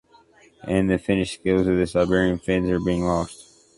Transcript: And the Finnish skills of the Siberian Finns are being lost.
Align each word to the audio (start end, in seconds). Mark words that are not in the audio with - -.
And 0.63 0.89
the 0.89 0.97
Finnish 0.97 1.35
skills 1.35 1.67
of 1.67 1.77
the 1.77 1.85
Siberian 1.85 2.39
Finns 2.39 2.71
are 2.71 2.79
being 2.79 3.03
lost. 3.03 3.39